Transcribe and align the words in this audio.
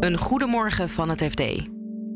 Een 0.00 0.18
goedemorgen 0.18 0.88
van 0.88 1.08
het 1.08 1.22
FD. 1.22 1.40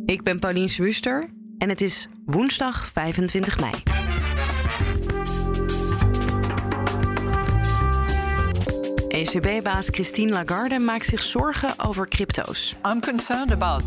Ik 0.05 0.23
ben 0.23 0.39
Paulien 0.39 0.69
Swuster 0.69 1.31
en 1.59 1.69
het 1.69 1.81
is 1.81 2.09
woensdag 2.25 2.87
25 2.87 3.61
mei. 3.61 3.73
ECB-baas 9.09 9.89
Christine 9.91 10.33
Lagarde 10.33 10.79
maakt 10.79 11.05
zich 11.05 11.23
zorgen 11.23 11.75
over 11.77 12.09
crypto's. 12.09 12.75
I'm 12.93 13.01
concerned 13.01 13.53
about 13.53 13.83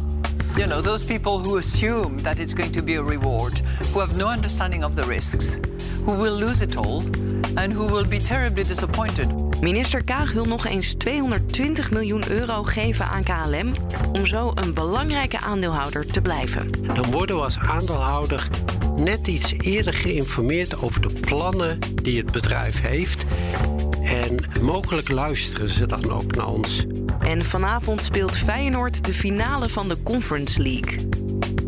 you 0.55 0.67
know 0.67 0.83
those 0.83 1.05
people 1.05 1.31
who 1.31 1.57
assume 1.57 2.21
that 2.21 2.39
it's 2.39 2.53
going 2.53 2.71
to 2.71 2.83
be 2.83 2.97
a 2.97 3.03
reward, 3.03 3.61
who 3.93 3.99
have 3.99 4.15
no 4.15 4.29
understanding 4.29 4.83
of 4.83 4.95
the 4.95 5.03
risks, 5.03 5.57
who 6.05 6.21
will 6.21 6.39
lose 6.39 6.63
it 6.63 6.75
all 6.77 7.01
and 7.55 7.73
who 7.73 7.85
will 7.85 8.07
be 8.07 8.19
terribly 8.19 8.63
disappointed. 8.63 9.27
Minister 9.61 10.03
Kaag 10.03 10.31
wil 10.31 10.45
nog 10.45 10.65
eens 10.65 10.93
220 10.93 11.91
miljoen 11.91 12.29
euro 12.29 12.63
geven 12.63 13.05
aan 13.05 13.23
KLM 13.23 13.73
om 14.13 14.25
zo 14.25 14.51
een 14.55 14.73
belangrijke 14.73 15.39
aandeelhouder 15.39 16.05
te 16.05 16.21
blijven. 16.21 16.71
Dan 16.93 17.11
worden 17.11 17.35
we 17.35 17.41
als 17.41 17.59
aandeelhouder 17.59 18.47
net 18.95 19.27
iets 19.27 19.53
eerder 19.57 19.93
geïnformeerd 19.93 20.81
over 20.81 21.01
de 21.01 21.13
plannen 21.21 21.79
die 22.03 22.17
het 22.17 22.31
bedrijf 22.31 22.81
heeft. 22.81 23.25
En 24.03 24.37
mogelijk 24.61 25.09
luisteren 25.09 25.69
ze 25.69 25.85
dan 25.85 26.11
ook 26.11 26.35
naar 26.35 26.47
ons. 26.47 26.85
En 27.19 27.45
vanavond 27.45 28.03
speelt 28.03 28.37
Feyenoord 28.37 29.05
de 29.05 29.13
finale 29.13 29.69
van 29.69 29.87
de 29.87 29.97
Conference 30.03 30.61
League. 30.61 31.09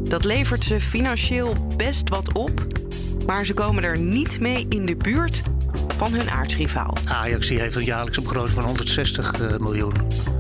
Dat 0.07 0.23
levert 0.23 0.63
ze 0.63 0.81
financieel 0.81 1.53
best 1.77 2.09
wat 2.09 2.33
op, 2.33 2.65
maar 3.27 3.45
ze 3.45 3.53
komen 3.53 3.83
er 3.83 3.99
niet 3.99 4.39
mee 4.39 4.65
in 4.69 4.85
de 4.85 4.95
buurt 4.95 5.41
van 5.97 6.13
hun 6.13 6.29
aardsrivaal. 6.29 6.93
Ajax 7.07 7.47
die 7.47 7.59
heeft 7.59 7.75
een 7.75 7.83
jaarlijkse 7.83 8.21
begroting 8.21 8.53
van 8.53 8.63
160 8.63 9.31
eh, 9.31 9.57
miljoen. 9.57 9.93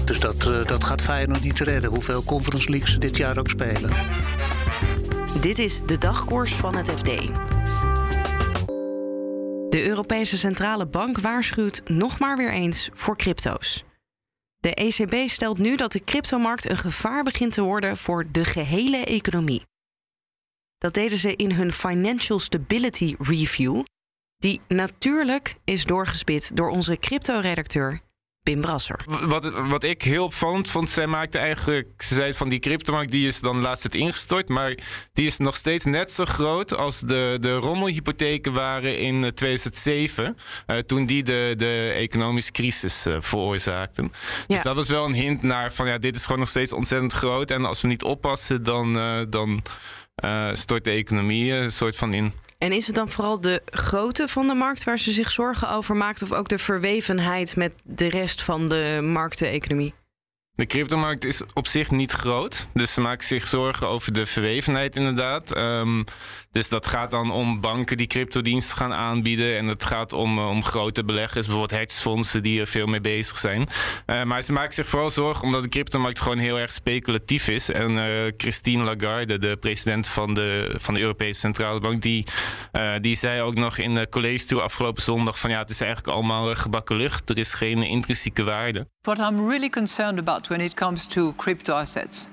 Dus 0.05 0.19
dat, 0.19 0.47
uh, 0.47 0.65
dat 0.65 0.83
gaat 0.83 1.01
Feyenoord 1.01 1.43
niet 1.43 1.59
redden, 1.59 1.89
hoeveel 1.89 2.23
Conference 2.23 2.69
Leagues 2.69 2.91
ze 2.91 2.99
dit 2.99 3.17
jaar 3.17 3.37
ook 3.37 3.49
spelen. 3.49 3.91
Dit 5.41 5.59
is 5.59 5.81
de 5.85 5.97
dagkoers 5.97 6.53
van 6.53 6.75
het 6.75 6.89
FD. 6.89 7.05
De 9.69 9.87
Europese 9.87 10.37
Centrale 10.37 10.87
Bank 10.87 11.19
waarschuwt 11.19 11.81
nog 11.85 12.19
maar 12.19 12.37
weer 12.37 12.51
eens 12.51 12.89
voor 12.93 13.17
crypto's. 13.17 13.83
De 14.59 14.73
ECB 14.73 15.29
stelt 15.29 15.57
nu 15.57 15.75
dat 15.75 15.91
de 15.91 16.03
cryptomarkt 16.03 16.69
een 16.69 16.77
gevaar 16.77 17.23
begint 17.23 17.53
te 17.53 17.61
worden 17.61 17.97
voor 17.97 18.25
de 18.31 18.45
gehele 18.45 18.97
economie. 18.97 19.65
Dat 20.77 20.93
deden 20.93 21.17
ze 21.17 21.35
in 21.35 21.51
hun 21.51 21.71
Financial 21.71 22.39
Stability 22.39 23.15
Review, 23.19 23.83
die 24.37 24.61
natuurlijk 24.67 25.55
is 25.63 25.83
doorgespit 25.83 26.51
door 26.55 26.69
onze 26.69 26.97
crypto-redacteur 26.97 28.01
Pim 28.47 28.61
Brasser. 28.61 29.03
Wat, 29.05 29.51
wat 29.67 29.83
ik 29.83 30.01
heel 30.01 30.23
opvallend 30.23 30.67
vond, 30.67 30.89
zij 30.89 31.07
maakte 31.07 31.37
eigenlijk... 31.37 32.01
Ze 32.01 32.15
zei 32.15 32.33
van 32.33 32.49
die 32.49 32.59
cryptomarkt 32.59 33.11
die 33.11 33.27
is 33.27 33.39
dan 33.39 33.61
laatst 33.61 33.83
het 33.83 33.95
ingestort... 33.95 34.49
maar 34.49 34.77
die 35.13 35.25
is 35.25 35.37
nog 35.37 35.55
steeds 35.55 35.85
net 35.85 36.11
zo 36.11 36.25
groot 36.25 36.77
als 36.77 36.99
de, 36.99 37.37
de 37.39 37.55
rommelhypotheken 37.55 38.53
waren 38.53 38.99
in 38.99 39.33
2007... 39.33 40.37
Uh, 40.67 40.77
toen 40.77 41.05
die 41.05 41.23
de, 41.23 41.53
de 41.57 41.93
economische 41.95 42.51
crisis 42.51 43.05
uh, 43.07 43.15
veroorzaakten. 43.19 44.03
Ja. 44.03 44.43
Dus 44.47 44.61
dat 44.61 44.75
was 44.75 44.87
wel 44.87 45.05
een 45.05 45.13
hint 45.13 45.41
naar 45.41 45.73
van 45.73 45.87
ja, 45.87 45.97
dit 45.97 46.15
is 46.15 46.23
gewoon 46.23 46.39
nog 46.39 46.49
steeds 46.49 46.73
ontzettend 46.73 47.13
groot... 47.13 47.51
en 47.51 47.65
als 47.65 47.81
we 47.81 47.87
niet 47.87 48.03
oppassen, 48.03 48.63
dan, 48.63 48.97
uh, 48.97 49.21
dan 49.29 49.63
stort 50.53 50.83
de 50.83 50.91
economie 50.91 51.53
een 51.53 51.71
soort 51.71 51.95
van 51.95 52.13
in. 52.13 52.33
En 52.57 52.71
is 52.71 52.87
het 52.87 52.95
dan 52.95 53.09
vooral 53.09 53.41
de 53.41 53.61
grootte 53.65 54.27
van 54.27 54.47
de 54.47 54.53
markt 54.53 54.83
waar 54.83 54.99
ze 54.99 55.11
zich 55.11 55.31
zorgen 55.31 55.69
over 55.69 55.95
maakt, 55.95 56.21
of 56.21 56.31
ook 56.31 56.47
de 56.47 56.57
verwevenheid 56.57 57.55
met 57.55 57.73
de 57.83 58.09
rest 58.09 58.41
van 58.41 58.67
de 58.67 58.99
markteconomie? 59.03 59.93
De 60.57 60.65
cryptomarkt 60.65 61.25
is 61.25 61.41
op 61.53 61.67
zich 61.67 61.91
niet 61.91 62.11
groot. 62.11 62.67
Dus 62.73 62.93
ze 62.93 63.01
maken 63.01 63.27
zich 63.27 63.47
zorgen 63.47 63.87
over 63.87 64.13
de 64.13 64.25
verwevenheid, 64.25 64.95
inderdaad. 64.95 65.57
Um, 65.57 66.03
dus 66.51 66.69
dat 66.69 66.87
gaat 66.87 67.11
dan 67.11 67.31
om 67.31 67.61
banken 67.61 67.97
die 67.97 68.07
cryptodiensten 68.07 68.77
gaan 68.77 68.93
aanbieden. 68.93 69.57
En 69.57 69.67
het 69.67 69.85
gaat 69.85 70.13
om, 70.13 70.39
om 70.39 70.63
grote 70.63 71.03
beleggers, 71.03 71.45
bijvoorbeeld 71.45 71.79
hedgefondsen 71.79 72.43
die 72.43 72.59
er 72.59 72.67
veel 72.67 72.85
mee 72.85 73.01
bezig 73.01 73.37
zijn. 73.37 73.67
Uh, 74.07 74.23
maar 74.23 74.41
ze 74.41 74.51
maken 74.51 74.73
zich 74.73 74.87
vooral 74.87 75.09
zorgen 75.09 75.43
omdat 75.43 75.63
de 75.63 75.69
cryptomarkt 75.69 76.21
gewoon 76.21 76.37
heel 76.37 76.59
erg 76.59 76.71
speculatief 76.71 77.47
is. 77.47 77.71
En 77.71 77.91
uh, 77.91 78.03
Christine 78.37 78.83
Lagarde, 78.83 79.39
de 79.39 79.57
president 79.57 80.07
van 80.07 80.33
de, 80.33 80.73
van 80.77 80.93
de 80.93 80.99
Europese 80.99 81.39
Centrale 81.39 81.79
Bank, 81.79 82.01
die, 82.01 82.25
die 83.01 83.15
zei 83.15 83.41
ook 83.41 83.55
nog 83.55 83.77
in 83.77 83.93
de 83.93 84.09
college 84.09 84.45
toe 84.45 84.61
afgelopen 84.61 85.03
zondag: 85.03 85.39
van 85.39 85.49
ja, 85.49 85.59
het 85.59 85.69
is 85.69 85.81
eigenlijk 85.81 86.13
allemaal 86.13 86.55
gebakken 86.55 86.95
lucht. 86.95 87.29
Er 87.29 87.37
is 87.37 87.53
geen 87.53 87.83
intrinsieke 87.83 88.43
waarde. 88.43 88.87
What 89.07 89.19
I'm 89.19 89.39
really 89.39 89.69
concerned 89.69 90.19
about 90.19 90.49
when 90.49 90.59
it 90.59 90.75
comes 90.75 91.07
to 91.07 91.31
crypto 91.37 91.73
assets 91.75 92.27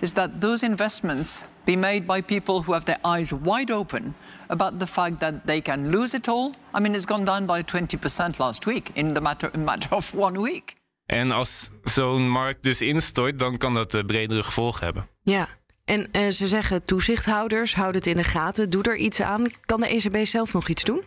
is 0.00 0.12
that 0.12 0.40
those 0.40 0.62
investments 0.62 1.44
be 1.64 1.76
made 1.76 2.06
by 2.06 2.22
people 2.22 2.62
who 2.62 2.72
have 2.72 2.84
their 2.84 2.98
eyes 3.02 3.32
wide 3.32 3.72
open 3.72 4.14
about 4.48 4.78
the 4.78 4.86
fact 4.86 5.18
that 5.18 5.34
they 5.44 5.60
can 5.60 5.90
lose 5.90 6.16
it 6.16 6.28
all. 6.28 6.54
I 6.72 6.80
mean, 6.80 6.94
it's 6.94 7.04
gone 7.04 7.24
down 7.24 7.46
by 7.46 7.62
20% 7.62 8.38
last 8.38 8.64
week 8.64 8.90
in 8.94 9.14
the 9.14 9.20
matter, 9.20 9.50
matter 9.58 9.96
of 9.96 10.14
one 10.14 10.40
week. 10.40 10.76
En 11.06 11.30
als 11.30 11.70
zo'n 11.84 12.28
markt 12.28 12.62
dus 12.62 12.80
instort, 12.80 13.38
dan 13.38 13.56
kan 13.56 13.74
dat 13.74 13.94
uh, 13.94 14.04
bredere 14.04 14.42
gevolgen 14.42 14.84
hebben. 14.84 15.08
Ja, 15.22 15.48
en 15.84 16.08
uh, 16.12 16.28
ze 16.28 16.46
zeggen 16.46 16.84
toezichthouders, 16.84 17.74
houd 17.74 17.94
het 17.94 18.06
in 18.06 18.16
de 18.16 18.24
gaten, 18.24 18.70
doe 18.70 18.82
er 18.82 18.96
iets 18.96 19.20
aan. 19.20 19.46
Kan 19.66 19.80
de 19.80 19.88
ECB 19.88 20.26
zelf 20.26 20.52
nog 20.52 20.68
iets 20.68 20.84
doen? 20.84 21.04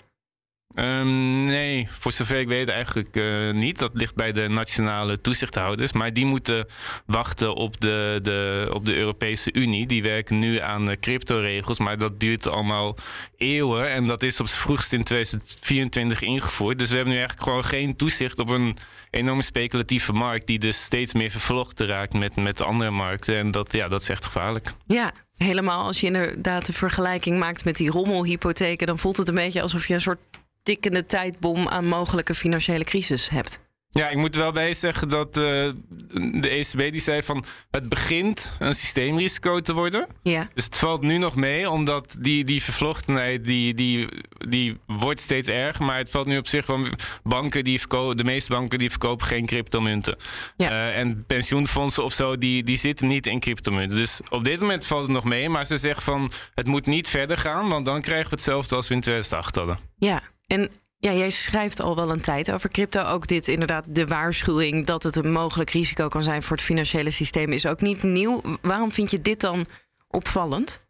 Um, 0.75 1.45
nee, 1.45 1.88
voor 1.91 2.11
zover 2.11 2.39
ik 2.39 2.47
weet 2.47 2.69
eigenlijk 2.69 3.16
uh, 3.17 3.51
niet. 3.51 3.79
Dat 3.79 3.91
ligt 3.94 4.16
bij 4.16 4.31
de 4.31 4.47
nationale 4.47 5.22
toezichthouders. 5.22 5.91
Maar 5.91 6.13
die 6.13 6.25
moeten 6.25 6.66
wachten 7.06 7.56
op 7.56 7.81
de, 7.81 8.19
de, 8.22 8.69
op 8.72 8.85
de 8.85 8.95
Europese 8.95 9.53
Unie. 9.53 9.88
Die 9.88 10.03
werken 10.03 10.39
nu 10.39 10.59
aan 10.59 10.85
de 10.85 11.00
cryptoregels. 11.00 11.79
Maar 11.79 11.97
dat 11.97 12.19
duurt 12.19 12.47
allemaal 12.47 12.95
eeuwen. 13.38 13.91
En 13.91 14.07
dat 14.07 14.23
is 14.23 14.39
op 14.39 14.47
z'n 14.47 14.57
vroegst 14.57 14.94
in 14.94 15.03
2024 15.03 16.22
ingevoerd. 16.22 16.78
Dus 16.78 16.90
we 16.90 16.95
hebben 16.95 17.13
nu 17.13 17.19
eigenlijk 17.19 17.50
gewoon 17.50 17.66
geen 17.66 17.95
toezicht 17.95 18.40
op 18.40 18.50
een 18.50 18.78
enorme 19.09 19.41
speculatieve 19.41 20.13
markt. 20.13 20.47
Die 20.47 20.59
dus 20.59 20.81
steeds 20.81 21.13
meer 21.13 21.31
vervlochten 21.31 21.88
raakt 21.88 22.13
met, 22.13 22.35
met 22.35 22.61
andere 22.61 22.91
markten. 22.91 23.38
En 23.38 23.51
dat, 23.51 23.72
ja, 23.72 23.88
dat 23.88 24.01
is 24.01 24.09
echt 24.09 24.25
gevaarlijk. 24.25 24.73
Ja, 24.88 25.11
helemaal 25.38 25.85
als 25.85 26.00
je 26.00 26.05
inderdaad 26.05 26.66
de 26.66 26.73
vergelijking 26.73 27.40
maakt 27.40 27.66
met 27.66 27.78
die 27.78 27.90
rommelhypotheken. 27.90 28.88
Dan 28.88 29.00
voelt 29.00 29.17
het 29.17 29.28
een 29.28 29.35
beetje 29.35 29.61
alsof 29.61 29.88
je 29.88 29.94
een 29.94 30.01
soort 30.01 30.19
tikkende 30.63 31.06
tijdbom 31.06 31.68
aan 31.68 31.85
mogelijke 31.85 32.34
financiële 32.34 32.84
crisis 32.84 33.29
hebt. 33.29 33.62
Ja, 33.94 34.09
ik 34.09 34.18
moet 34.18 34.35
er 34.35 34.41
wel 34.41 34.51
bij 34.51 34.74
zeggen 34.74 35.09
dat 35.09 35.38
uh, 35.38 35.44
de 36.41 36.50
ECB 36.50 36.91
die 36.91 37.01
zei 37.01 37.24
van 37.24 37.46
het 37.72 37.90
begint 37.90 38.56
een 38.59 38.75
systeemrisico 38.75 39.59
te 39.59 39.73
worden. 39.73 40.07
Ja. 40.23 40.50
Dus 40.53 40.66
het 40.66 40.78
valt 40.78 41.02
nu 41.02 41.18
nog 41.18 41.35
mee, 41.35 41.69
omdat 41.69 42.16
die, 42.19 42.44
die 42.44 42.63
vervlochtenheid 42.63 43.46
die, 43.46 43.73
die, 43.73 44.07
die 44.47 44.78
wordt 44.85 45.19
steeds 45.19 45.47
erger. 45.47 45.85
Maar 45.85 45.97
het 45.97 46.09
valt 46.09 46.25
nu 46.25 46.38
op 46.38 46.47
zich 46.47 46.66
van 46.66 46.88
banken 47.23 47.63
die 47.63 47.79
verkopen, 47.79 48.18
de 48.18 48.23
meeste 48.23 48.52
banken 48.52 48.79
die 48.79 48.90
verkopen 48.90 49.25
geen 49.25 49.46
cryptomunten. 49.46 50.18
Ja. 50.57 50.69
Uh, 50.69 50.97
en 50.97 51.25
pensioenfondsen 51.25 52.03
of 52.03 52.13
zo, 52.13 52.38
die, 52.38 52.63
die 52.63 52.78
zitten 52.78 53.07
niet 53.07 53.28
in 53.28 53.40
cryptomunten. 53.40 53.97
Dus 53.97 54.19
op 54.29 54.44
dit 54.44 54.59
moment 54.59 54.85
valt 54.85 55.02
het 55.02 55.12
nog 55.12 55.23
mee. 55.23 55.50
Maar 55.50 55.66
ze 55.66 55.78
zeggen 55.78 56.03
van 56.03 56.31
het 56.53 56.68
moet 56.68 56.85
niet 56.85 57.07
verder 57.07 57.38
gaan, 57.38 57.69
want 57.69 57.85
dan 57.85 58.02
krijgen 58.02 58.29
we 58.29 58.35
hetzelfde 58.35 58.75
als 58.75 58.88
we 58.88 58.94
in 58.94 59.02
2008 59.02 59.56
hadden. 59.56 59.78
Ja, 59.97 60.22
en 60.53 60.69
ja, 60.97 61.14
jij 61.14 61.30
schrijft 61.30 61.81
al 61.81 61.96
wel 61.96 62.09
een 62.09 62.22
tijd 62.22 62.52
over 62.52 62.69
crypto. 62.69 63.03
Ook 63.03 63.28
dit 63.28 63.47
inderdaad, 63.47 63.86
de 63.88 64.06
waarschuwing 64.06 64.86
dat 64.86 65.03
het 65.03 65.16
een 65.16 65.31
mogelijk 65.31 65.69
risico 65.69 66.08
kan 66.08 66.24
zijn 66.24 66.44
voor 66.44 66.56
het 66.56 66.66
financiële 66.66 67.12
systeem 67.12 67.52
is 67.52 67.66
ook 67.66 67.81
niet 67.81 68.03
nieuw. 68.03 68.41
Waarom 68.62 68.91
vind 68.91 69.12
je 69.12 69.22
dit 69.22 69.41
dan 69.41 69.66
opvallend? 70.08 70.81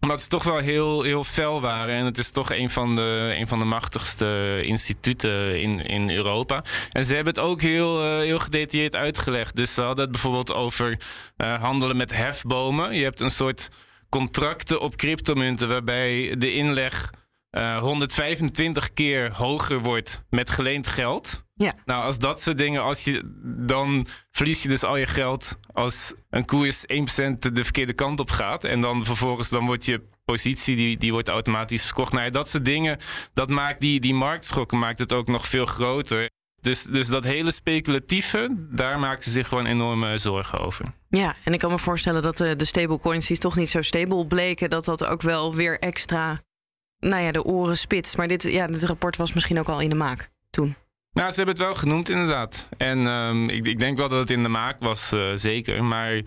Omdat 0.00 0.20
ze 0.20 0.28
toch 0.28 0.42
wel 0.42 0.58
heel, 0.58 1.02
heel 1.02 1.24
fel 1.24 1.60
waren. 1.60 1.94
En 1.94 2.04
het 2.04 2.18
is 2.18 2.30
toch 2.30 2.52
een 2.52 2.70
van 2.70 2.94
de, 2.94 3.34
een 3.38 3.48
van 3.48 3.58
de 3.58 3.64
machtigste 3.64 4.60
instituten 4.62 5.60
in, 5.60 5.86
in 5.86 6.10
Europa. 6.10 6.64
En 6.92 7.04
ze 7.04 7.14
hebben 7.14 7.34
het 7.34 7.42
ook 7.42 7.60
heel, 7.60 8.04
uh, 8.04 8.18
heel 8.18 8.38
gedetailleerd 8.38 8.94
uitgelegd. 8.94 9.56
Dus 9.56 9.74
ze 9.74 9.80
hadden 9.80 10.02
het 10.02 10.12
bijvoorbeeld 10.12 10.54
over 10.54 11.00
uh, 11.36 11.60
handelen 11.60 11.96
met 11.96 12.16
hefbomen. 12.16 12.94
Je 12.94 13.02
hebt 13.02 13.20
een 13.20 13.30
soort 13.30 13.68
contracten 14.08 14.80
op 14.80 14.96
cryptomunten 14.96 15.68
waarbij 15.68 16.34
de 16.38 16.52
inleg 16.52 17.10
uh, 17.50 17.78
125 17.78 18.92
keer 18.92 19.32
hoger 19.32 19.80
wordt 19.80 20.24
met 20.30 20.50
geleend 20.50 20.86
geld. 20.86 21.46
Ja. 21.54 21.74
Nou, 21.84 22.04
als 22.04 22.18
dat 22.18 22.40
soort 22.40 22.58
dingen, 22.58 22.82
als 22.82 23.04
je, 23.04 23.22
dan 23.66 24.06
verlies 24.30 24.62
je 24.62 24.68
dus 24.68 24.84
al 24.84 24.96
je 24.96 25.06
geld 25.06 25.58
als 25.72 26.12
een 26.30 26.44
koers 26.44 26.82
1% 26.82 26.86
de 27.38 27.64
verkeerde 27.64 27.92
kant 27.92 28.20
op 28.20 28.30
gaat. 28.30 28.64
En 28.64 28.80
dan 28.80 29.04
vervolgens 29.04 29.48
dan 29.48 29.66
wordt 29.66 29.84
je 29.84 30.02
positie, 30.24 30.76
die, 30.76 30.98
die 30.98 31.12
wordt 31.12 31.28
automatisch 31.28 31.84
verkocht. 31.84 32.12
Nou 32.12 32.24
ja, 32.24 32.30
dat 32.30 32.48
soort 32.48 32.64
dingen, 32.64 32.98
dat 33.32 33.48
maakt 33.48 33.80
die, 33.80 34.00
die 34.00 34.14
marktschokken 34.14 34.78
maakt 34.78 34.98
het 34.98 35.12
ook 35.12 35.28
nog 35.28 35.46
veel 35.46 35.66
groter. 35.66 36.30
Dus, 36.60 36.82
dus 36.82 37.06
dat 37.06 37.24
hele 37.24 37.50
speculatieve, 37.50 38.66
daar 38.70 38.98
maakten 38.98 39.24
ze 39.24 39.30
zich 39.30 39.48
gewoon 39.48 39.66
enorme 39.66 40.18
zorgen 40.18 40.58
over. 40.58 40.94
Ja, 41.08 41.36
en 41.44 41.52
ik 41.52 41.58
kan 41.58 41.70
me 41.70 41.78
voorstellen 41.78 42.22
dat 42.22 42.36
de, 42.36 42.56
de 42.56 42.64
stablecoins 42.64 43.26
die 43.26 43.38
toch 43.38 43.56
niet 43.56 43.70
zo 43.70 43.82
stable 43.82 44.26
bleken, 44.26 44.70
dat 44.70 44.84
dat 44.84 45.04
ook 45.04 45.22
wel 45.22 45.54
weer 45.54 45.78
extra 45.78 46.40
nou 47.00 47.22
ja, 47.22 47.32
de 47.32 47.44
oren 47.44 47.76
spitst. 47.76 48.16
Maar 48.16 48.28
dit, 48.28 48.42
ja, 48.42 48.66
dit 48.66 48.84
rapport 48.84 49.16
was 49.16 49.32
misschien 49.32 49.58
ook 49.58 49.68
al 49.68 49.80
in 49.80 49.88
de 49.88 49.94
maak 49.94 50.30
toen. 50.50 50.76
Nou, 51.12 51.30
ze 51.30 51.36
hebben 51.36 51.54
het 51.54 51.64
wel 51.64 51.74
genoemd 51.74 52.08
inderdaad. 52.08 52.68
En 52.76 53.06
um, 53.06 53.48
ik, 53.48 53.66
ik, 53.66 53.78
denk 53.78 53.98
wel 53.98 54.08
dat 54.08 54.18
het 54.18 54.30
in 54.30 54.42
de 54.42 54.48
maak 54.48 54.80
was, 54.80 55.12
uh, 55.12 55.22
zeker. 55.34 55.84
Maar 55.84 56.20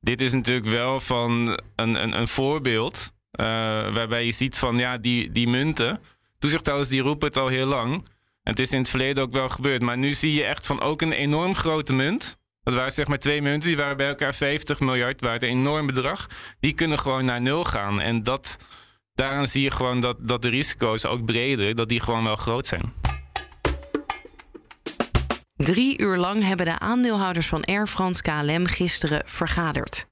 dit 0.00 0.20
is 0.20 0.32
natuurlijk 0.32 0.66
wel 0.66 1.00
van 1.00 1.60
een, 1.76 2.02
een, 2.02 2.18
een 2.18 2.28
voorbeeld... 2.28 3.14
Uh, 3.40 3.46
waarbij 3.94 4.24
je 4.24 4.32
ziet 4.32 4.56
van, 4.56 4.78
ja, 4.78 4.98
die, 4.98 5.32
die 5.32 5.48
munten... 5.48 6.00
Toezichthouders 6.38 6.88
die 6.88 7.00
roepen 7.00 7.28
het 7.28 7.36
al 7.36 7.48
heel 7.48 7.66
lang. 7.66 7.94
En 8.42 8.50
het 8.50 8.58
is 8.58 8.72
in 8.72 8.78
het 8.78 8.88
verleden 8.88 9.22
ook 9.22 9.32
wel 9.32 9.48
gebeurd. 9.48 9.82
Maar 9.82 9.98
nu 9.98 10.14
zie 10.14 10.34
je 10.34 10.44
echt 10.44 10.66
van 10.66 10.80
ook 10.80 11.02
een 11.02 11.12
enorm 11.12 11.54
grote 11.54 11.92
munt... 11.92 12.36
Dat 12.66 12.74
waren 12.74 12.92
zeg 12.92 13.06
maar 13.06 13.18
twee 13.18 13.42
munten, 13.42 13.68
die 13.68 13.76
waren 13.76 13.96
bij 13.96 14.08
elkaar 14.08 14.34
50 14.34 14.80
miljard 14.80 15.20
waard. 15.20 15.42
Een 15.42 15.48
enorm 15.48 15.86
bedrag. 15.86 16.26
Die 16.60 16.72
kunnen 16.72 16.98
gewoon 16.98 17.24
naar 17.24 17.40
nul 17.40 17.64
gaan. 17.64 18.00
En 18.00 18.22
dat, 18.22 18.58
daaraan 19.16 19.46
zie 19.46 19.62
je 19.62 19.70
gewoon 19.70 20.00
dat, 20.00 20.16
dat 20.20 20.42
de 20.42 20.48
risico's 20.48 21.04
ook 21.04 21.24
breder, 21.24 21.74
dat 21.74 21.88
die 21.88 22.00
gewoon 22.00 22.24
wel 22.24 22.36
groot 22.36 22.66
zijn. 22.66 22.92
Drie 25.56 25.98
uur 26.00 26.16
lang 26.16 26.42
hebben 26.42 26.66
de 26.66 26.78
aandeelhouders 26.78 27.48
van 27.48 27.64
Air 27.64 27.86
France 27.86 28.22
KLM 28.22 28.66
gisteren 28.66 29.22
vergaderd. 29.24 30.06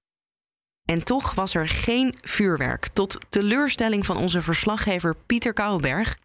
En 0.85 1.05
toch 1.05 1.35
was 1.35 1.55
er 1.55 1.69
geen 1.69 2.15
vuurwerk, 2.21 2.89
tot 2.89 3.19
teleurstelling 3.29 4.07
van 4.07 4.17
onze 4.17 4.43
verslaggever 4.43 5.17
Pieter 5.27 5.53
Kouwenberg. 5.53 6.19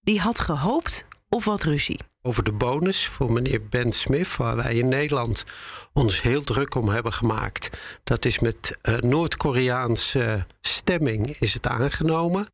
Die 0.00 0.20
had 0.20 0.40
gehoopt 0.40 1.04
op 1.28 1.44
wat 1.44 1.62
ruzie. 1.62 2.00
Over 2.22 2.44
de 2.44 2.52
bonus 2.52 3.06
voor 3.06 3.32
meneer 3.32 3.68
Ben 3.68 3.92
Smith, 3.92 4.36
waar 4.36 4.56
wij 4.56 4.74
in 4.74 4.88
Nederland 4.88 5.44
ons 5.92 6.22
heel 6.22 6.44
druk 6.44 6.74
om 6.74 6.88
hebben 6.88 7.12
gemaakt. 7.12 7.70
Dat 8.04 8.24
is 8.24 8.38
met 8.38 8.78
uh, 8.82 8.96
Noord-Koreaanse 8.96 10.46
stemming 10.60 11.36
is 11.38 11.54
het 11.54 11.66
aangenomen. 11.66 12.46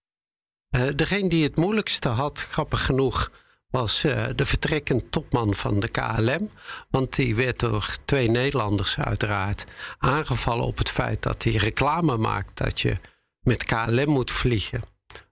Uh, 0.77 0.89
degene 0.97 1.29
die 1.29 1.45
het 1.45 1.57
moeilijkste 1.57 2.09
had, 2.09 2.41
grappig 2.41 2.85
genoeg, 2.85 3.31
was 3.71 4.01
de 4.37 4.45
vertrekkend 4.45 5.13
topman 5.13 5.55
van 5.55 5.81
de 5.81 5.89
KLM. 5.89 6.51
Want 6.91 7.17
die 7.17 7.35
werd 7.35 7.59
door 7.59 7.97
twee 8.05 8.31
Nederlanders 8.31 8.99
uiteraard 8.99 9.65
aangevallen 9.99 10.65
op 10.65 10.79
het 10.79 10.91
feit 10.91 11.23
dat 11.23 11.43
hij 11.43 11.53
reclame 11.53 12.17
maakt 12.17 12.57
dat 12.57 12.81
je 12.81 12.97
met 13.41 13.65
KLM 13.65 14.09
moet 14.09 14.31
vliegen. 14.31 14.83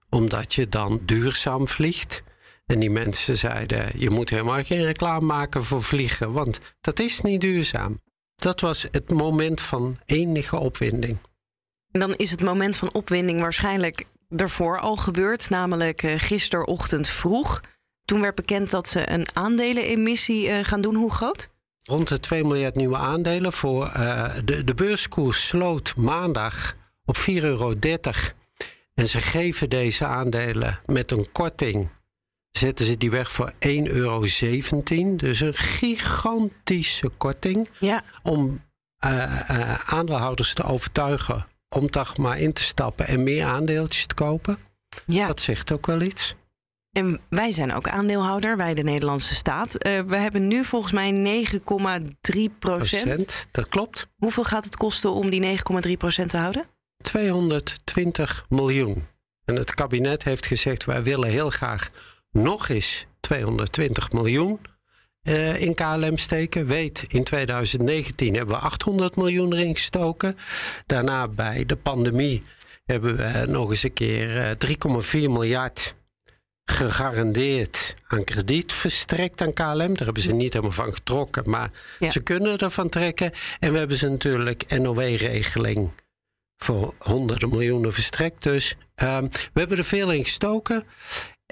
Omdat 0.09 0.53
je 0.53 0.69
dan 0.69 1.01
duurzaam 1.05 1.67
vliegt. 1.67 2.23
En 2.65 2.79
die 2.79 2.89
mensen 2.89 3.37
zeiden: 3.37 3.89
Je 3.95 4.09
moet 4.09 4.29
helemaal 4.29 4.63
geen 4.63 4.83
reclame 4.83 5.25
maken 5.25 5.63
voor 5.63 5.83
vliegen, 5.83 6.31
want 6.31 6.59
dat 6.81 6.99
is 6.99 7.21
niet 7.21 7.41
duurzaam. 7.41 8.01
Dat 8.35 8.59
was 8.59 8.87
het 8.91 9.11
moment 9.11 9.61
van 9.61 9.97
enige 10.05 10.57
opwinding. 10.57 11.17
En 11.91 11.99
dan 11.99 12.15
is 12.15 12.31
het 12.31 12.41
moment 12.41 12.75
van 12.75 12.93
opwinding 12.93 13.41
waarschijnlijk 13.41 14.05
ervoor 14.35 14.79
al 14.79 14.95
gebeurd, 14.95 15.49
namelijk 15.49 16.03
uh, 16.03 16.13
gisterochtend 16.17 17.07
vroeg. 17.07 17.61
Toen 18.05 18.21
werd 18.21 18.35
bekend 18.35 18.69
dat 18.69 18.87
ze 18.87 19.11
een 19.11 19.27
aandelenemissie 19.33 20.47
uh, 20.47 20.59
gaan 20.61 20.81
doen. 20.81 20.95
Hoe 20.95 21.11
groot? 21.11 21.49
Rond 21.83 22.07
de 22.07 22.19
2 22.19 22.43
miljard 22.43 22.75
nieuwe 22.75 22.97
aandelen. 22.97 23.53
Voor, 23.53 23.91
uh, 23.97 24.35
de, 24.45 24.63
de 24.63 24.73
beurskoers 24.73 25.47
sloot 25.47 25.95
maandag 25.95 26.75
op 27.05 27.17
4,30 27.17 27.23
euro. 27.33 27.73
En 28.93 29.07
ze 29.07 29.17
geven 29.17 29.69
deze 29.69 30.05
aandelen 30.05 30.79
met 30.85 31.11
een 31.11 31.31
korting 31.31 31.89
zetten 32.57 32.85
ze 32.85 32.97
die 32.97 33.11
weg 33.11 33.31
voor 33.31 33.51
1,17 33.51 33.57
euro. 33.83 34.25
Dus 35.15 35.39
een 35.39 35.53
gigantische 35.53 37.09
korting. 37.17 37.69
Ja. 37.79 38.03
Om 38.23 38.61
uh, 39.05 39.11
uh, 39.51 39.93
aandeelhouders 39.93 40.53
te 40.53 40.63
overtuigen 40.63 41.45
om 41.69 41.89
toch 41.89 42.17
maar 42.17 42.39
in 42.39 42.53
te 42.53 42.63
stappen 42.63 43.07
en 43.07 43.23
meer 43.23 43.45
aandeeltjes 43.45 44.05
te 44.05 44.15
kopen. 44.15 44.57
Ja. 45.05 45.27
Dat 45.27 45.41
zegt 45.41 45.71
ook 45.71 45.85
wel 45.85 46.01
iets. 46.01 46.35
En 46.91 47.19
wij 47.29 47.51
zijn 47.51 47.73
ook 47.73 47.87
aandeelhouder, 47.87 48.57
wij 48.57 48.73
de 48.73 48.83
Nederlandse 48.83 49.35
staat. 49.35 49.85
Uh, 49.87 49.99
we 49.99 50.15
hebben 50.15 50.47
nu 50.47 50.65
volgens 50.65 50.91
mij 50.91 51.45
9,3 51.51 52.39
procent. 52.59 53.47
Dat 53.51 53.67
klopt. 53.67 54.07
Hoeveel 54.15 54.43
gaat 54.43 54.65
het 54.65 54.75
kosten 54.75 55.11
om 55.11 55.29
die 55.29 55.57
9,3 55.87 55.91
procent 55.97 56.29
te 56.29 56.37
houden? 56.37 56.65
220 57.01 58.45
miljoen. 58.49 59.07
En 59.45 59.55
het 59.55 59.73
kabinet 59.73 60.23
heeft 60.23 60.45
gezegd: 60.45 60.85
wij 60.85 61.03
willen 61.03 61.29
heel 61.29 61.49
graag 61.49 61.89
nog 62.33 62.69
eens 62.69 63.05
220 63.19 64.11
miljoen 64.11 64.59
uh, 65.23 65.61
in 65.61 65.75
KLM 65.75 66.17
steken. 66.17 66.67
Weet, 66.67 67.05
in 67.07 67.23
2019 67.23 68.35
hebben 68.35 68.55
we 68.55 68.61
800 68.61 69.15
miljoen 69.15 69.53
erin 69.53 69.75
gestoken. 69.75 70.37
Daarna 70.85 71.27
bij 71.27 71.65
de 71.65 71.75
pandemie 71.75 72.43
hebben 72.85 73.15
we 73.15 73.45
nog 73.47 73.69
eens 73.69 73.83
een 73.83 73.93
keer 73.93 74.57
uh, 74.61 75.01
3,4 75.03 75.11
miljard 75.11 75.95
gegarandeerd 76.65 77.95
aan 78.07 78.23
krediet 78.23 78.73
verstrekt 78.73 79.41
aan 79.41 79.53
KLM. 79.53 79.93
Daar 79.93 80.05
hebben 80.05 80.23
ze 80.23 80.33
niet 80.33 80.53
helemaal 80.53 80.75
van 80.75 80.93
getrokken, 80.93 81.49
maar 81.49 81.71
ja. 81.99 82.09
ze 82.09 82.19
kunnen 82.19 82.57
ervan 82.57 82.89
trekken. 82.89 83.31
En 83.59 83.71
we 83.71 83.77
hebben 83.77 83.97
ze 83.97 84.09
natuurlijk 84.09 84.77
NOW-regeling 84.79 85.91
voor 86.57 86.93
honderden 86.97 87.49
miljoenen 87.49 87.93
verstrekt. 87.93 88.43
Dus 88.43 88.75
uh, 89.03 89.17
we 89.53 89.59
hebben 89.59 89.77
er 89.77 89.83
veel 89.83 90.11
in 90.11 90.23
gestoken. 90.23 90.83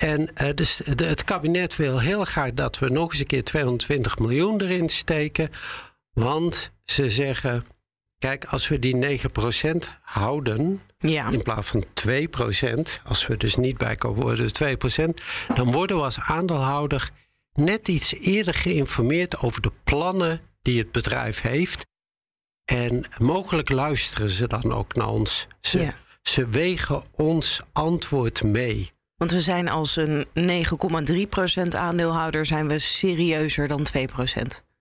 En 0.01 0.29
uh, 0.41 0.49
dus 0.55 0.81
de, 0.95 1.05
het 1.05 1.23
kabinet 1.23 1.75
wil 1.75 1.99
heel 1.99 2.25
graag 2.25 2.53
dat 2.53 2.79
we 2.79 2.89
nog 2.89 3.11
eens 3.11 3.19
een 3.19 3.25
keer 3.25 3.43
220 3.43 4.19
miljoen 4.19 4.61
erin 4.61 4.89
steken. 4.89 5.49
Want 6.13 6.71
ze 6.85 7.09
zeggen: 7.09 7.65
kijk, 8.17 8.45
als 8.45 8.67
we 8.67 8.79
die 8.79 9.19
9% 9.19 9.77
houden. 10.01 10.81
Ja. 10.97 11.29
In 11.29 11.41
plaats 11.41 11.67
van 11.67 11.85
2%, 12.07 13.03
als 13.03 13.27
we 13.27 13.37
dus 13.37 13.55
niet 13.55 13.77
bijkomen 13.77 14.21
worden 14.21 14.51
2%, 14.63 15.23
dan 15.55 15.71
worden 15.71 15.97
we 15.97 16.03
als 16.03 16.19
aandeelhouder 16.19 17.09
net 17.53 17.87
iets 17.87 18.13
eerder 18.13 18.53
geïnformeerd 18.53 19.39
over 19.39 19.61
de 19.61 19.71
plannen 19.83 20.41
die 20.61 20.79
het 20.79 20.91
bedrijf 20.91 21.41
heeft. 21.41 21.85
En 22.65 23.05
mogelijk 23.17 23.69
luisteren 23.69 24.29
ze 24.29 24.47
dan 24.47 24.73
ook 24.73 24.95
naar 24.95 25.09
ons. 25.09 25.47
Ze, 25.61 25.81
ja. 25.81 25.95
ze 26.21 26.47
wegen 26.47 27.03
ons 27.11 27.61
antwoord 27.71 28.43
mee. 28.43 28.91
Want 29.21 29.33
we 29.33 29.41
zijn 29.41 29.69
als 29.69 29.95
een 29.95 30.25
9,3% 31.67 31.67
aandeelhouder 31.69 32.45
zijn 32.45 32.67
we 32.67 32.79
serieuzer 32.79 33.67
dan 33.67 33.85
2%. 33.97 34.01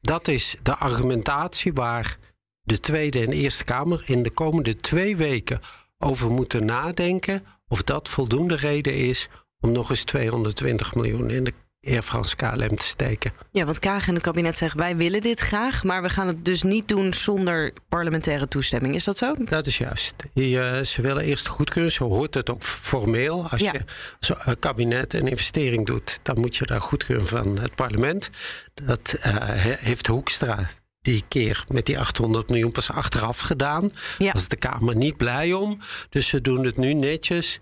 Dat 0.00 0.28
is 0.28 0.56
de 0.62 0.76
argumentatie 0.76 1.72
waar 1.72 2.16
de 2.62 2.81
Tweede 2.81 3.20
en 3.20 3.32
Eerste 3.32 3.64
Kamer 3.64 4.02
in 4.06 4.22
de 4.22 4.31
komende 4.31 4.76
twee 4.76 5.16
weken 5.16 5.60
over 5.98 6.31
moeten 6.31 6.64
nadenken. 6.64 7.44
Of 7.69 7.82
dat 7.82 8.08
voldoende 8.08 8.56
reden 8.56 8.94
is 8.94 9.28
om 9.60 9.72
nog 9.72 9.90
eens 9.90 10.04
220 10.04 10.94
miljoen 10.94 11.31
in 11.31 11.44
de 11.44 11.54
Air 11.86 12.02
France 12.02 12.36
KLM 12.36 12.76
te 12.76 12.86
steken. 12.86 13.32
Ja, 13.52 13.64
want 13.64 13.78
Kaag 13.78 14.08
en 14.08 14.14
het 14.14 14.22
kabinet 14.22 14.58
zeggen 14.58 14.78
wij 14.78 14.96
willen 14.96 15.20
dit 15.20 15.40
graag, 15.40 15.84
maar 15.84 16.02
we 16.02 16.08
gaan 16.08 16.26
het 16.26 16.44
dus 16.44 16.62
niet 16.62 16.88
doen 16.88 17.14
zonder 17.14 17.72
parlementaire 17.88 18.48
toestemming. 18.48 18.94
Is 18.94 19.04
dat 19.04 19.18
zo? 19.18 19.34
Dat 19.38 19.66
is 19.66 19.78
juist. 19.78 20.14
Je, 20.34 20.82
ze 20.84 21.02
willen 21.02 21.25
eerst 21.25 21.46
goedkeuren, 21.46 21.92
zo 21.92 22.08
hoort 22.08 22.34
het 22.34 22.50
ook 22.50 22.62
formeel. 22.62 23.49
Als 23.50 23.60
Ja. 23.60 23.72
je 23.72 23.80
zo, 24.20 24.34
een 24.38 24.58
kabinet 24.58 25.14
een 25.14 25.28
investering 25.28 25.87
doet, 25.87 26.18
dan 26.22 26.40
moet 26.40 26.56
je 26.56 26.66
daar 26.66 26.80
goedkeuren 26.80 27.26
van 27.26 27.58
het 27.58 27.75
parlement. 27.75 28.30
Dat 28.75 29.12
eh, 29.20 29.34
he- 29.38 29.76
heeft 29.78 30.06
Hoekstra 30.06 30.70
die 31.02 31.22
keer 31.28 31.64
met 31.68 31.87
die 31.87 31.99
800 31.99 32.49
miljoen 32.49 32.72
pas 32.72 32.90
achteraf 32.90 33.38
gedaan. 33.38 33.90
Ja. 34.18 34.26
Daar 34.26 34.34
is 34.34 34.49
de 34.49 34.56
Kamer 34.56 34.96
niet 34.96 35.16
blij 35.16 35.52
om. 35.52 35.78
Dus 36.08 36.28
ze 36.28 36.40
doen 36.40 36.64
het 36.64 36.76
nu 36.76 36.92
netjes. 36.94 37.58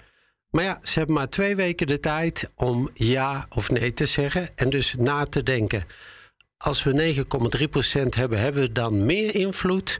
Maar 0.59 0.67
ja, 0.67 0.79
ze 0.83 0.99
hebben 0.99 1.17
maar 1.17 1.29
twee 1.29 1.57
weken 1.57 1.87
de 1.87 2.01
tijd 2.01 2.51
om 2.55 2.91
ja 2.95 3.47
of 3.49 3.71
nee 3.71 3.93
te 3.93 4.07
zeggen. 4.07 4.57
En 4.57 4.71
dus 4.71 4.95
na 4.99 5.27
te 5.27 5.43
denken. 5.43 5.85
Als 6.57 6.83
we 6.83 7.15
9,3% 8.03 8.09
hebben, 8.09 8.39
hebben 8.39 8.63
we 8.63 8.73
dan 8.73 9.07
meer 9.07 9.35
invloed 9.35 9.99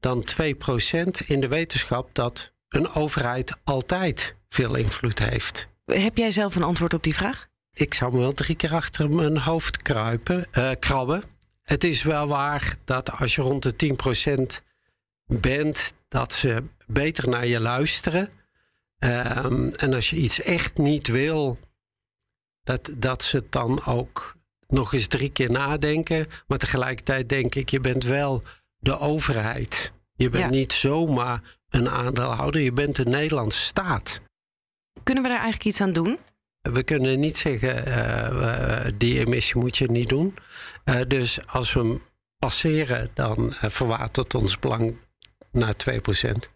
dan 0.00 0.24
2% 0.42 0.46
in 1.26 1.40
de 1.40 1.48
wetenschap 1.48 2.14
dat 2.14 2.52
een 2.68 2.88
overheid 2.88 3.56
altijd 3.64 4.34
veel 4.48 4.74
invloed 4.74 5.18
heeft. 5.18 5.68
Heb 5.84 6.16
jij 6.16 6.30
zelf 6.30 6.56
een 6.56 6.62
antwoord 6.62 6.94
op 6.94 7.02
die 7.02 7.14
vraag? 7.14 7.48
Ik 7.72 7.94
zou 7.94 8.12
me 8.12 8.18
wel 8.18 8.32
drie 8.32 8.56
keer 8.56 8.72
achter 8.72 9.10
mijn 9.10 9.38
hoofd 9.38 9.82
kruipen, 9.82 10.46
eh, 10.50 10.70
krabben. 10.78 11.22
Het 11.62 11.84
is 11.84 12.02
wel 12.02 12.26
waar 12.26 12.76
dat 12.84 13.12
als 13.12 13.34
je 13.34 13.42
rond 13.42 13.62
de 13.62 13.76
10% 13.76 14.62
bent, 15.26 15.94
dat 16.08 16.32
ze 16.32 16.62
beter 16.86 17.28
naar 17.28 17.46
je 17.46 17.60
luisteren. 17.60 18.28
Ehm, 18.98 19.68
en 19.68 19.94
als 19.94 20.10
je 20.10 20.16
iets 20.16 20.40
echt 20.40 20.78
niet 20.78 21.06
wil, 21.08 21.58
dat, 22.62 22.90
dat 22.96 23.22
ze 23.22 23.36
het 23.36 23.52
dan 23.52 23.84
ook 23.84 24.34
nog 24.68 24.92
eens 24.94 25.06
drie 25.06 25.30
keer 25.30 25.50
nadenken. 25.50 26.26
Maar 26.46 26.58
tegelijkertijd 26.58 27.28
denk 27.28 27.54
ik, 27.54 27.68
je 27.70 27.80
bent 27.80 28.04
wel 28.04 28.42
de 28.78 28.98
overheid. 28.98 29.92
Je 30.14 30.28
bent 30.28 30.44
Ja. 30.44 30.50
niet 30.50 30.72
zomaar 30.72 31.58
een 31.68 31.88
aandeelhouder, 31.88 32.60
je 32.60 32.72
bent 32.72 32.96
de 32.96 33.04
Nederlandse 33.04 33.60
staat. 33.62 34.20
Kunnen 35.02 35.22
we 35.22 35.28
daar 35.28 35.38
eigenlijk 35.40 35.68
iets 35.68 35.80
aan 35.80 35.92
doen? 35.92 36.18
We 36.60 36.82
kunnen 36.82 37.20
niet 37.20 37.36
zeggen, 37.36 37.86
eh, 37.86 38.92
die 38.98 39.18
emissie 39.18 39.56
moet 39.60 39.76
je 39.76 39.90
niet 39.90 40.08
doen. 40.08 40.34
Eh, 40.84 41.00
dus 41.08 41.46
als 41.46 41.72
we 41.72 41.80
hem 41.80 42.02
passeren, 42.38 43.10
dan 43.14 43.52
eh, 43.60 43.70
verwatert 43.70 44.34
ons 44.34 44.58
belang 44.58 44.96
naar 45.52 45.74
2%. 45.76 46.48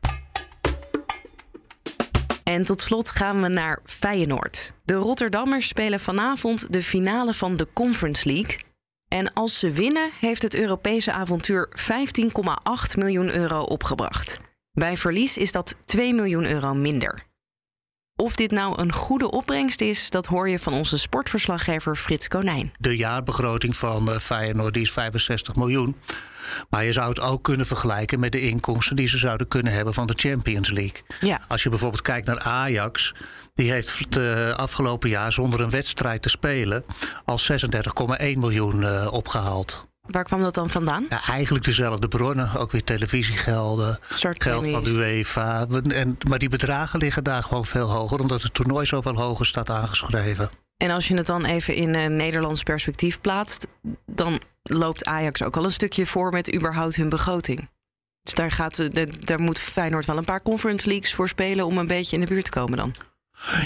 En 2.51 2.65
tot 2.65 2.81
slot 2.81 3.11
gaan 3.11 3.43
we 3.43 3.49
naar 3.49 3.79
Feyenoord. 3.85 4.73
De 4.85 4.95
Rotterdammers 4.95 5.69
spelen 5.69 6.01
vanavond 6.01 6.73
de 6.73 6.83
finale 6.83 7.33
van 7.33 7.57
de 7.57 7.67
Conference 7.75 8.29
League. 8.29 8.59
En 9.09 9.33
als 9.33 9.59
ze 9.59 9.71
winnen, 9.71 10.11
heeft 10.21 10.43
het 10.43 10.55
Europese 10.55 11.13
avontuur 11.13 11.69
15,8 12.93 12.99
miljoen 12.99 13.35
euro 13.35 13.61
opgebracht. 13.61 14.39
Bij 14.73 14.97
verlies 14.97 15.37
is 15.37 15.53
dat 15.53 15.77
2 15.85 16.15
miljoen 16.15 16.45
euro 16.45 16.75
minder. 16.75 17.30
Of 18.21 18.35
dit 18.37 18.51
nou 18.51 18.81
een 18.81 18.93
goede 18.93 19.31
opbrengst 19.31 19.81
is, 19.81 20.11
dat 20.11 20.27
hoor 20.27 20.49
je 20.49 20.59
van 20.59 20.73
onze 20.73 20.99
sportverslaggever 20.99 21.97
Frits 21.97 22.29
Konijn. 22.29 22.73
De 22.79 22.97
jaarbegroting 22.97 23.77
van 23.77 24.11
eh, 24.11 24.19
Feyenoord 24.19 24.77
is 24.77 24.93
65 24.93 25.57
miljoen. 25.57 25.97
Maar 26.71 26.85
je 26.85 26.93
zou 26.93 27.09
het 27.09 27.21
ook 27.21 27.43
kunnen 27.43 27.67
vergelijken 27.67 28.21
met 28.21 28.33
de 28.33 28.41
inkomsten 28.41 28.97
die 28.97 29.09
ze 29.09 29.19
zouden 29.19 29.49
kunnen 29.49 29.73
hebben 29.73 29.95
van 29.95 30.07
de 30.07 30.15
Champions 30.17 30.71
League. 30.71 31.03
Ja. 31.21 31.41
Als 31.49 31.63
je 31.63 31.69
bijvoorbeeld 31.69 32.03
kijkt 32.03 32.27
naar 32.27 32.41
Ajax, 32.41 33.15
die 33.55 33.71
heeft 33.71 33.99
het 33.99 34.17
eh, 34.17 34.51
afgelopen 34.51 35.09
jaar 35.09 35.33
zonder 35.33 35.61
een 35.61 35.71
wedstrijd 35.71 36.23
te 36.23 36.29
spelen 36.29 36.85
al 37.25 37.39
36,1 38.21 38.39
miljoen 38.39 38.81
uh, 38.83 39.13
opgehaald. 39.13 39.90
Waar 40.11 40.25
kwam 40.25 40.43
dat 40.43 40.55
dan 40.55 40.71
vandaan? 40.71 41.07
Ja, 41.09 41.27
eigenlijk 41.27 41.65
dezelfde 41.65 42.09
bronnen. 42.09 42.57
Ook 42.57 42.71
weer 42.71 42.85
televisiegelden, 42.85 43.99
geld 44.09 44.69
van 44.69 44.85
de 44.85 44.91
UEFA. 44.91 45.67
En, 45.89 46.19
maar 46.29 46.39
die 46.39 46.49
bedragen 46.49 46.99
liggen 46.99 47.25
daar 47.25 47.43
gewoon 47.43 47.65
veel 47.65 47.91
hoger... 47.91 48.21
omdat 48.21 48.43
het 48.43 48.55
toernooi 48.55 48.87
zoveel 48.87 49.17
hoger 49.17 49.47
staat 49.47 49.71
aangeschreven. 49.71 50.51
En 50.77 50.91
als 50.91 51.09
je 51.09 51.17
het 51.17 51.27
dan 51.27 51.45
even 51.45 51.75
in 51.75 51.95
een 51.95 52.17
Nederlands 52.17 52.63
perspectief 52.63 53.21
plaatst... 53.21 53.67
dan 54.07 54.41
loopt 54.63 55.05
Ajax 55.05 55.43
ook 55.43 55.57
al 55.57 55.65
een 55.65 55.73
stukje 55.73 56.07
voor 56.07 56.33
met 56.33 56.55
überhaupt 56.55 56.97
hun 56.97 57.09
begroting. 57.09 57.69
Dus 58.23 58.35
daar, 58.35 58.51
gaat, 58.51 58.89
daar 59.27 59.41
moet 59.41 59.59
Feyenoord 59.59 60.07
wel 60.07 60.17
een 60.17 60.25
paar 60.25 60.43
Conference 60.43 60.89
Leagues 60.89 61.15
voor 61.15 61.29
spelen... 61.29 61.67
om 61.67 61.79
een 61.79 61.87
beetje 61.87 62.17
in 62.17 62.23
de 62.23 62.29
buurt 62.29 62.45
te 62.45 62.51
komen 62.51 62.79
dan. 62.79 62.95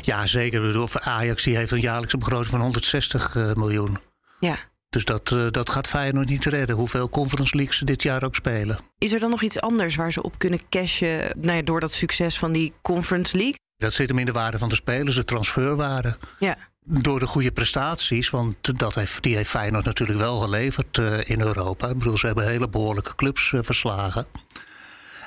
Ja, 0.02 0.26
zeker. 0.26 0.88
Ajax 1.00 1.42
die 1.42 1.56
heeft 1.56 1.72
een 1.72 1.80
jaarlijkse 1.80 2.18
begroting 2.18 2.50
van 2.50 2.60
160 2.60 3.34
uh, 3.34 3.52
miljoen. 3.52 3.98
Ja. 4.40 4.58
Dus 4.94 5.04
dat, 5.04 5.30
uh, 5.30 5.46
dat 5.50 5.70
gaat 5.70 5.86
Feyenoord 5.86 6.28
niet 6.28 6.44
redden, 6.44 6.76
hoeveel 6.76 7.08
Conference 7.08 7.56
Leagues 7.56 7.78
ze 7.78 7.84
dit 7.84 8.02
jaar 8.02 8.22
ook 8.22 8.34
spelen. 8.34 8.78
Is 8.98 9.12
er 9.12 9.20
dan 9.20 9.30
nog 9.30 9.42
iets 9.42 9.60
anders 9.60 9.96
waar 9.96 10.12
ze 10.12 10.22
op 10.22 10.38
kunnen 10.38 10.60
cashen 10.68 11.32
nou 11.36 11.56
ja, 11.56 11.62
door 11.62 11.80
dat 11.80 11.92
succes 11.92 12.38
van 12.38 12.52
die 12.52 12.72
Conference 12.82 13.36
League? 13.36 13.58
Dat 13.76 13.92
zit 13.92 14.08
hem 14.08 14.18
in 14.18 14.26
de 14.26 14.32
waarde 14.32 14.58
van 14.58 14.68
de 14.68 14.74
spelers, 14.74 15.16
de 15.16 15.24
transferwaarde. 15.24 16.16
Ja. 16.38 16.56
Door 16.84 17.18
de 17.18 17.26
goede 17.26 17.52
prestaties, 17.52 18.30
want 18.30 18.78
dat 18.78 18.94
heeft, 18.94 19.22
die 19.22 19.36
heeft 19.36 19.50
Feyenoord 19.50 19.84
natuurlijk 19.84 20.18
wel 20.18 20.38
geleverd 20.38 20.96
uh, 20.96 21.28
in 21.28 21.40
Europa. 21.40 21.88
Ik 21.88 21.98
bedoel, 21.98 22.18
ze 22.18 22.26
hebben 22.26 22.46
hele 22.46 22.68
behoorlijke 22.68 23.14
clubs 23.14 23.52
uh, 23.52 23.60
verslagen. 23.62 24.26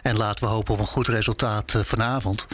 En 0.01 0.17
laten 0.17 0.43
we 0.43 0.50
hopen 0.50 0.74
op 0.74 0.79
een 0.79 0.86
goed 0.86 1.07
resultaat 1.07 1.74
vanavond. 1.81 2.47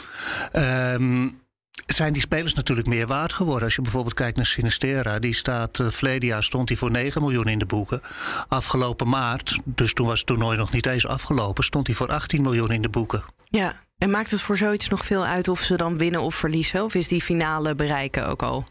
Um, 0.54 1.42
zijn 1.86 2.14
die 2.14 2.22
spelers 2.22 2.54
natuurlijk 2.54 2.88
meer 2.88 3.08
waard 3.08 3.34
geworden. 3.34 3.64
Als 3.64 3.76
je 3.76 3.82
bijvoorbeeld 3.82 4.14
kijkt 4.14 4.38
naar 4.38 4.46
Sinistera, 4.46 5.20
die 5.20 5.34
staat 5.34 5.80
uh, 5.80 6.18
jaar 6.20 6.44
stond 6.44 6.70
hij 6.70 6.78
voor 6.78 6.92
9 6.92 7.22
miljoen 7.22 7.48
in 7.48 7.60
de 7.60 7.66
boeken. 7.66 8.02
Afgelopen 8.48 9.10
maart, 9.10 9.60
dus 9.64 9.94
toen 9.94 10.08
was 10.08 10.18
het 10.18 10.28
toernooi 10.28 10.58
nog 10.58 10.72
niet 10.72 10.86
eens 10.86 11.08
afgelopen, 11.08 11.64
stond 11.64 11.88
hij 11.88 11.96
voor 11.96 12.08
18 12.12 12.42
miljoen 12.42 12.72
in 12.72 12.82
de 12.82 12.90
boeken. 12.90 13.24
Ja, 13.50 13.82
en 13.98 14.10
maakt 14.10 14.32
het 14.32 14.42
voor 14.42 14.58
zoiets 14.58 14.90
nog 14.90 15.06
veel 15.06 15.26
uit 15.26 15.48
of 15.48 15.60
ze 15.60 15.78
dan 15.78 15.98
winnen 15.98 16.22
of 16.22 16.36
verliezen? 16.36 16.84
Of 16.84 16.96
is 16.96 17.08
die 17.08 17.22
finale 17.22 17.76
bereiken 17.76 18.28
ook 18.28 18.44
al? 18.44 18.66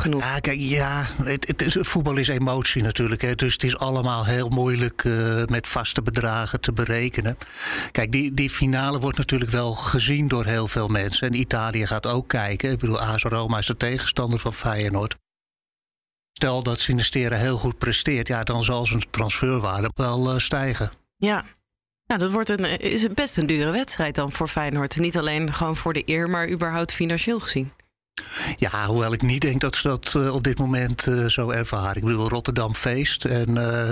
Genoeg. 0.00 0.22
Ja, 0.22 0.38
kijk, 0.38 0.58
ja 0.58 1.06
het, 1.22 1.54
het 1.56 1.76
voetbal 1.80 2.16
is 2.16 2.28
emotie 2.28 2.82
natuurlijk. 2.82 3.22
Hè, 3.22 3.34
dus 3.34 3.52
het 3.52 3.64
is 3.64 3.78
allemaal 3.78 4.24
heel 4.24 4.48
moeilijk 4.48 5.04
uh, 5.04 5.44
met 5.44 5.68
vaste 5.68 6.02
bedragen 6.02 6.60
te 6.60 6.72
berekenen. 6.72 7.38
Kijk, 7.92 8.12
die, 8.12 8.34
die 8.34 8.50
finale 8.50 8.98
wordt 8.98 9.18
natuurlijk 9.18 9.50
wel 9.50 9.74
gezien 9.74 10.28
door 10.28 10.44
heel 10.44 10.68
veel 10.68 10.88
mensen. 10.88 11.28
En 11.28 11.34
Italië 11.34 11.86
gaat 11.86 12.06
ook 12.06 12.28
kijken. 12.28 12.70
Ik 12.70 12.78
bedoel, 12.78 13.00
AS 13.00 13.22
Roma 13.22 13.58
is 13.58 13.66
de 13.66 13.76
tegenstander 13.76 14.38
van 14.38 14.52
Feyenoord. 14.52 15.16
Stel 16.32 16.62
dat 16.62 16.80
Sinistera 16.80 17.36
heel 17.36 17.56
goed 17.56 17.78
presteert, 17.78 18.28
ja, 18.28 18.44
dan 18.44 18.62
zal 18.62 18.86
zijn 18.86 19.10
transferwaarde 19.10 19.90
wel 19.94 20.32
uh, 20.32 20.38
stijgen. 20.38 20.90
Ja, 21.16 21.44
nou, 22.06 22.20
dat 22.20 22.30
wordt 22.30 22.48
een, 22.48 22.80
is 22.80 23.06
best 23.14 23.36
een 23.36 23.46
dure 23.46 23.70
wedstrijd 23.70 24.14
dan 24.14 24.32
voor 24.32 24.48
Feyenoord. 24.48 24.96
Niet 24.98 25.18
alleen 25.18 25.52
gewoon 25.52 25.76
voor 25.76 25.92
de 25.92 26.02
eer, 26.06 26.30
maar 26.30 26.48
überhaupt 26.48 26.92
financieel 26.92 27.40
gezien. 27.40 27.70
Ja, 28.56 28.86
hoewel 28.86 29.12
ik 29.12 29.22
niet 29.22 29.40
denk 29.40 29.60
dat 29.60 29.76
ze 29.76 29.88
dat 29.88 30.14
uh, 30.16 30.34
op 30.34 30.44
dit 30.44 30.58
moment 30.58 31.06
uh, 31.06 31.26
zo 31.26 31.50
ervaren. 31.50 31.96
Ik 31.96 32.04
bedoel, 32.04 32.28
Rotterdam 32.28 32.74
feest. 32.74 33.24
En, 33.24 33.50
uh, 33.50 33.88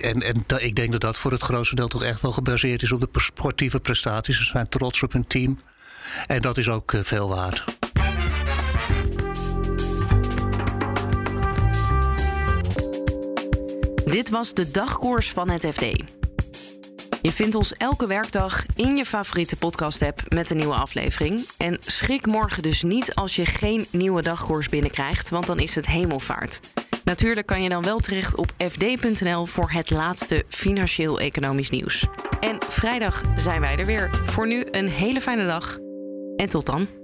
en, 0.00 0.22
en 0.22 0.44
ik 0.58 0.76
denk 0.76 0.92
dat 0.92 1.00
dat 1.00 1.18
voor 1.18 1.32
het 1.32 1.42
grootste 1.42 1.74
deel 1.74 1.88
toch 1.88 2.02
echt 2.02 2.20
wel 2.20 2.32
gebaseerd 2.32 2.82
is 2.82 2.92
op 2.92 3.00
de 3.00 3.20
sportieve 3.20 3.80
prestaties. 3.80 4.36
Ze 4.36 4.44
zijn 4.44 4.68
trots 4.68 5.02
op 5.02 5.12
hun 5.12 5.26
team. 5.26 5.58
En 6.26 6.42
dat 6.42 6.56
is 6.56 6.68
ook 6.68 6.92
veel 7.02 7.28
waard. 7.28 7.64
Dit 14.04 14.30
was 14.30 14.54
de 14.54 14.70
dagkoers 14.70 15.30
van 15.30 15.50
het 15.50 15.66
FD. 15.72 15.84
Je 17.24 17.32
vindt 17.32 17.54
ons 17.54 17.72
elke 17.72 18.06
werkdag 18.06 18.64
in 18.74 18.96
je 18.96 19.04
favoriete 19.04 19.56
podcast-app 19.56 20.22
met 20.28 20.50
een 20.50 20.56
nieuwe 20.56 20.74
aflevering. 20.74 21.46
En 21.56 21.78
schrik 21.80 22.26
morgen 22.26 22.62
dus 22.62 22.82
niet 22.82 23.14
als 23.14 23.36
je 23.36 23.46
geen 23.46 23.86
nieuwe 23.90 24.22
dagkoers 24.22 24.68
binnenkrijgt, 24.68 25.30
want 25.30 25.46
dan 25.46 25.58
is 25.58 25.74
het 25.74 25.86
hemelvaart. 25.86 26.60
Natuurlijk 27.04 27.46
kan 27.46 27.62
je 27.62 27.68
dan 27.68 27.82
wel 27.82 27.98
terecht 27.98 28.36
op 28.36 28.52
fd.nl 28.58 29.46
voor 29.46 29.70
het 29.70 29.90
laatste 29.90 30.44
financieel-economisch 30.48 31.70
nieuws. 31.70 32.06
En 32.40 32.56
vrijdag 32.68 33.22
zijn 33.36 33.60
wij 33.60 33.76
er 33.76 33.86
weer. 33.86 34.10
Voor 34.24 34.46
nu 34.46 34.66
een 34.70 34.88
hele 34.88 35.20
fijne 35.20 35.46
dag 35.46 35.78
en 36.36 36.48
tot 36.48 36.66
dan. 36.66 37.03